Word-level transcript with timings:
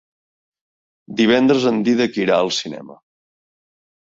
Divendres 1.19 1.67
en 1.73 1.77
Dídac 1.89 2.17
irà 2.25 2.41
al 2.47 2.53
cinema. 2.61 2.99